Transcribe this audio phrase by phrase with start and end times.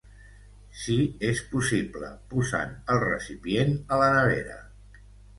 [0.83, 0.93] Si
[1.31, 4.57] és possible, posant el recipient a la nevera.